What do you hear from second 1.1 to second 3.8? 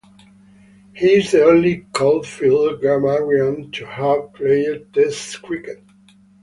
is the only Caulfield Grammarian